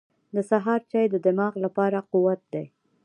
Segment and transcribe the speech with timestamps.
[0.35, 2.65] •د سهار چای د دماغ لپاره قوت دی.